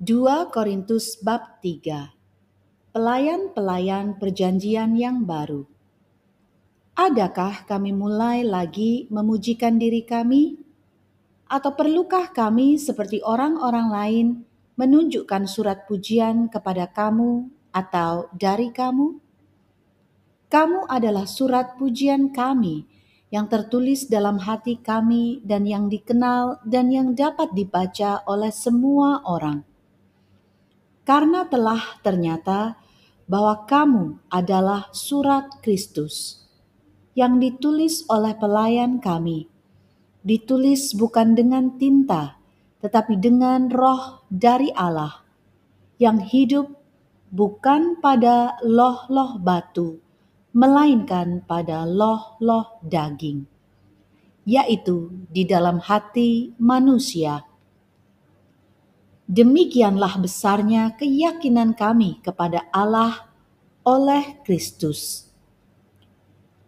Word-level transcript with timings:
2 0.00 0.48
Korintus 0.48 1.20
bab 1.20 1.60
3 1.60 2.96
Pelayan-pelayan 2.96 4.16
perjanjian 4.16 4.96
yang 4.96 5.28
baru 5.28 5.68
Adakah 6.96 7.68
kami 7.68 7.92
mulai 7.92 8.40
lagi 8.40 9.04
memujikan 9.12 9.76
diri 9.76 10.00
kami? 10.00 10.56
Atau 11.52 11.76
perlukah 11.76 12.32
kami 12.32 12.80
seperti 12.80 13.20
orang-orang 13.20 13.88
lain 13.92 14.26
menunjukkan 14.80 15.44
surat 15.44 15.84
pujian 15.84 16.48
kepada 16.48 16.88
kamu 16.88 17.52
atau 17.68 18.32
dari 18.32 18.72
kamu? 18.72 19.20
Kamu 20.48 20.88
adalah 20.88 21.28
surat 21.28 21.76
pujian 21.76 22.32
kami 22.32 22.88
yang 23.28 23.52
tertulis 23.52 24.08
dalam 24.08 24.40
hati 24.40 24.80
kami 24.80 25.44
dan 25.44 25.68
yang 25.68 25.92
dikenal 25.92 26.64
dan 26.64 26.88
yang 26.88 27.12
dapat 27.12 27.52
dibaca 27.52 28.24
oleh 28.24 28.48
semua 28.48 29.20
orang 29.28 29.68
karena 31.10 31.42
telah 31.50 31.98
ternyata 32.06 32.78
bahwa 33.26 33.66
kamu 33.66 34.22
adalah 34.30 34.94
surat 34.94 35.58
Kristus 35.58 36.46
yang 37.18 37.42
ditulis 37.42 38.06
oleh 38.06 38.38
pelayan 38.38 39.02
kami, 39.02 39.50
ditulis 40.22 40.94
bukan 40.94 41.34
dengan 41.34 41.74
tinta, 41.82 42.38
tetapi 42.78 43.18
dengan 43.18 43.66
roh 43.66 44.22
dari 44.30 44.70
Allah 44.70 45.26
yang 45.98 46.22
hidup 46.22 46.78
bukan 47.34 47.98
pada 47.98 48.62
loh-loh 48.62 49.34
batu, 49.42 49.98
melainkan 50.54 51.42
pada 51.42 51.90
loh-loh 51.90 52.78
daging, 52.86 53.50
yaitu 54.46 55.10
di 55.26 55.42
dalam 55.42 55.82
hati 55.82 56.54
manusia 56.62 57.49
Demikianlah 59.30 60.18
besarnya 60.18 60.98
keyakinan 60.98 61.78
kami 61.78 62.18
kepada 62.18 62.66
Allah 62.74 63.30
oleh 63.86 64.42
Kristus. 64.42 65.30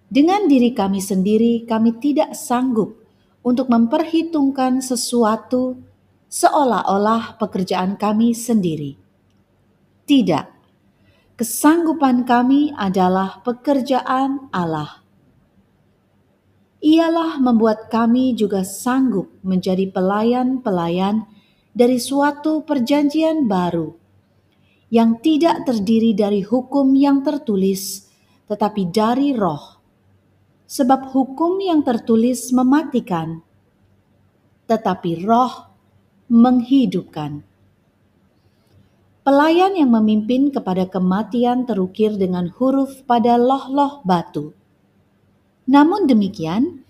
Dengan 0.06 0.46
diri 0.46 0.70
kami 0.70 1.02
sendiri, 1.02 1.66
kami 1.66 1.98
tidak 1.98 2.38
sanggup 2.38 3.02
untuk 3.42 3.66
memperhitungkan 3.66 4.78
sesuatu 4.78 5.82
seolah-olah 6.30 7.34
pekerjaan 7.42 7.98
kami 7.98 8.30
sendiri. 8.30 8.94
Tidak, 10.06 10.46
kesanggupan 11.34 12.22
kami 12.22 12.70
adalah 12.78 13.42
pekerjaan 13.42 14.46
Allah. 14.54 15.02
Ialah 16.78 17.42
membuat 17.42 17.90
kami 17.90 18.38
juga 18.38 18.62
sanggup 18.62 19.34
menjadi 19.42 19.90
pelayan-pelayan 19.90 21.26
dari 21.72 21.96
suatu 21.96 22.62
perjanjian 22.68 23.48
baru 23.48 23.96
yang 24.92 25.24
tidak 25.24 25.64
terdiri 25.64 26.12
dari 26.12 26.44
hukum 26.44 26.92
yang 26.92 27.24
tertulis, 27.24 28.12
tetapi 28.44 28.92
dari 28.92 29.32
roh. 29.32 29.80
Sebab 30.68 31.12
hukum 31.12 31.60
yang 31.60 31.80
tertulis 31.80 32.52
mematikan, 32.52 33.40
tetapi 34.68 35.24
roh 35.24 35.72
menghidupkan. 36.28 37.44
Pelayan 39.22 39.76
yang 39.76 39.92
memimpin 39.92 40.52
kepada 40.52 40.88
kematian 40.88 41.64
terukir 41.64 42.16
dengan 42.16 42.52
huruf 42.52 43.04
pada 43.08 43.40
loh-loh 43.40 44.04
batu. 44.04 44.52
Namun 45.68 46.04
demikian, 46.10 46.82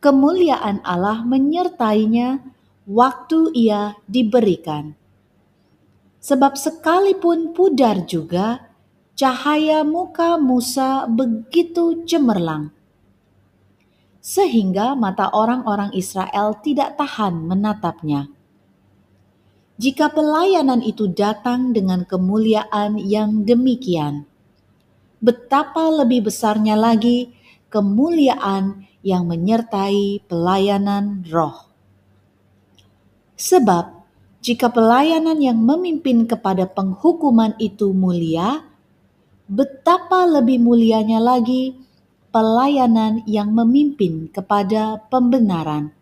kemuliaan 0.00 0.80
Allah 0.86 1.26
menyertainya 1.26 2.40
waktu 2.90 3.54
ia 3.54 3.94
diberikan. 4.10 4.98
Sebab 6.18 6.58
sekalipun 6.58 7.54
pudar 7.54 8.02
juga, 8.04 8.66
cahaya 9.14 9.86
muka 9.86 10.36
Musa 10.36 11.06
begitu 11.06 12.02
cemerlang, 12.02 12.74
sehingga 14.18 14.98
mata 14.98 15.30
orang-orang 15.30 15.94
Israel 15.94 16.58
tidak 16.60 16.98
tahan 16.98 17.46
menatapnya. 17.46 18.28
Jika 19.80 20.12
pelayanan 20.12 20.84
itu 20.84 21.08
datang 21.08 21.72
dengan 21.72 22.04
kemuliaan 22.04 23.00
yang 23.00 23.48
demikian, 23.48 24.28
betapa 25.24 25.88
lebih 25.88 26.28
besarnya 26.28 26.76
lagi 26.76 27.32
kemuliaan 27.72 28.84
yang 29.00 29.24
menyertai 29.24 30.20
pelayanan 30.28 31.24
roh. 31.32 31.69
Sebab 33.40 34.04
jika 34.44 34.68
pelayanan 34.68 35.40
yang 35.40 35.56
memimpin 35.56 36.28
kepada 36.28 36.68
penghukuman 36.68 37.56
itu 37.56 37.96
mulia, 37.96 38.68
betapa 39.48 40.28
lebih 40.28 40.60
mulianya 40.60 41.16
lagi 41.16 41.72
pelayanan 42.28 43.24
yang 43.24 43.48
memimpin 43.56 44.28
kepada 44.28 45.00
pembenaran. 45.08 45.96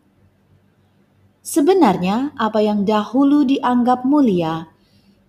Sebenarnya, 1.46 2.34
apa 2.34 2.58
yang 2.58 2.82
dahulu 2.82 3.46
dianggap 3.46 4.02
mulia, 4.02 4.68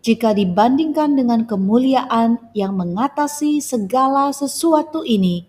jika 0.02 0.34
dibandingkan 0.34 1.14
dengan 1.14 1.46
kemuliaan 1.46 2.42
yang 2.58 2.74
mengatasi 2.74 3.62
segala 3.62 4.34
sesuatu 4.34 5.06
ini, 5.06 5.46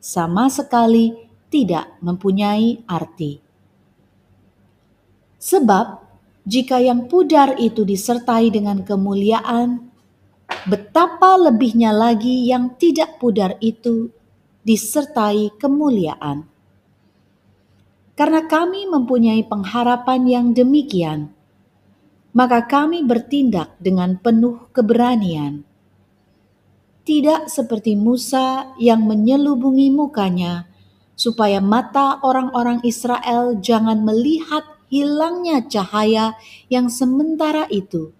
sama 0.00 0.48
sekali 0.48 1.12
tidak 1.52 1.92
mempunyai 2.00 2.88
arti. 2.88 3.49
Sebab 5.40 6.04
jika 6.44 6.76
yang 6.84 7.08
pudar 7.08 7.56
itu 7.56 7.80
disertai 7.88 8.52
dengan 8.52 8.84
kemuliaan, 8.84 9.88
betapa 10.68 11.40
lebihnya 11.40 11.96
lagi 11.96 12.44
yang 12.44 12.76
tidak 12.76 13.16
pudar 13.16 13.56
itu 13.64 14.12
disertai 14.60 15.56
kemuliaan. 15.56 16.44
Karena 18.12 18.44
kami 18.44 18.84
mempunyai 18.84 19.40
pengharapan 19.48 20.28
yang 20.28 20.46
demikian, 20.52 21.32
maka 22.36 22.68
kami 22.68 23.00
bertindak 23.00 23.72
dengan 23.80 24.20
penuh 24.20 24.68
keberanian. 24.76 25.64
Tidak 27.00 27.48
seperti 27.48 27.96
Musa 27.96 28.76
yang 28.76 29.08
menyelubungi 29.08 29.88
mukanya, 29.88 30.68
supaya 31.16 31.64
mata 31.64 32.20
orang-orang 32.20 32.84
Israel 32.84 33.56
jangan 33.56 34.04
melihat 34.04 34.79
hilangnya 34.90 35.64
cahaya 35.64 36.34
yang 36.66 36.90
sementara 36.90 37.70
itu. 37.70 38.10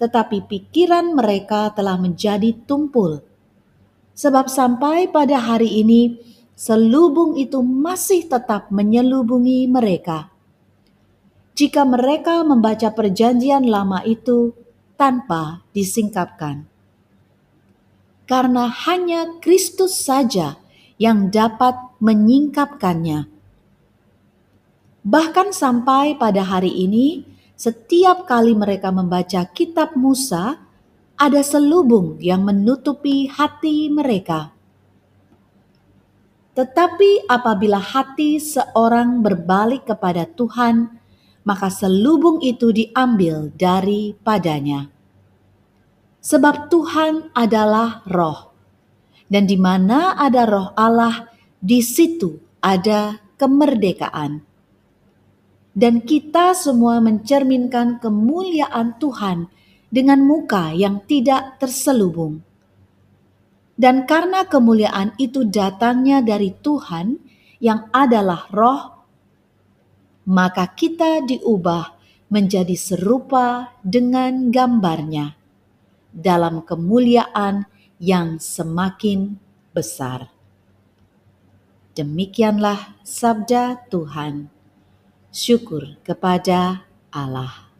Tetapi 0.00 0.48
pikiran 0.50 1.14
mereka 1.14 1.70
telah 1.70 1.94
menjadi 2.00 2.56
tumpul. 2.66 3.22
Sebab 4.18 4.50
sampai 4.50 5.06
pada 5.12 5.38
hari 5.38 5.78
ini, 5.84 6.18
selubung 6.58 7.38
itu 7.38 7.62
masih 7.62 8.26
tetap 8.26 8.72
menyelubungi 8.74 9.70
mereka. 9.70 10.32
Jika 11.54 11.86
mereka 11.86 12.42
membaca 12.42 12.90
perjanjian 12.90 13.68
lama 13.68 14.02
itu 14.02 14.56
tanpa 14.96 15.62
disingkapkan. 15.76 16.66
Karena 18.26 18.72
hanya 18.88 19.38
Kristus 19.38 20.00
saja 20.00 20.56
yang 20.96 21.28
dapat 21.28 21.76
menyingkapkannya 22.00 23.31
Bahkan 25.02 25.50
sampai 25.50 26.14
pada 26.14 26.46
hari 26.46 26.86
ini, 26.86 27.26
setiap 27.58 28.22
kali 28.22 28.54
mereka 28.54 28.94
membaca 28.94 29.42
kitab 29.50 29.98
Musa, 29.98 30.62
ada 31.18 31.42
selubung 31.42 32.22
yang 32.22 32.46
menutupi 32.46 33.26
hati 33.26 33.90
mereka. 33.90 34.54
Tetapi 36.54 37.26
apabila 37.26 37.82
hati 37.82 38.38
seorang 38.38 39.26
berbalik 39.26 39.90
kepada 39.90 40.22
Tuhan, 40.22 40.94
maka 41.42 41.66
selubung 41.66 42.38
itu 42.38 42.70
diambil 42.70 43.50
daripadanya. 43.58 44.86
Sebab 46.22 46.70
Tuhan 46.70 47.34
adalah 47.34 48.06
roh, 48.06 48.54
dan 49.26 49.50
di 49.50 49.58
mana 49.58 50.14
ada 50.14 50.46
roh 50.46 50.70
Allah, 50.78 51.26
di 51.58 51.82
situ 51.82 52.38
ada 52.62 53.18
kemerdekaan 53.34 54.51
dan 55.72 56.04
kita 56.04 56.52
semua 56.52 57.00
mencerminkan 57.00 57.96
kemuliaan 57.96 58.96
Tuhan 59.00 59.48
dengan 59.88 60.20
muka 60.20 60.72
yang 60.76 61.00
tidak 61.08 61.56
terselubung. 61.60 62.44
Dan 63.72 64.04
karena 64.04 64.44
kemuliaan 64.44 65.16
itu 65.16 65.48
datangnya 65.48 66.20
dari 66.20 66.52
Tuhan 66.52 67.16
yang 67.56 67.88
adalah 67.88 68.46
roh, 68.52 68.82
maka 70.28 70.68
kita 70.70 71.24
diubah 71.24 71.96
menjadi 72.28 72.76
serupa 72.76 73.76
dengan 73.80 74.52
gambarnya 74.52 75.36
dalam 76.12 76.60
kemuliaan 76.68 77.64
yang 77.96 78.36
semakin 78.36 79.40
besar. 79.72 80.28
Demikianlah 81.96 82.96
sabda 83.04 83.88
Tuhan 83.88 84.51
syukur 85.32 85.96
kepada 86.04 86.84
Allah. 87.08 87.71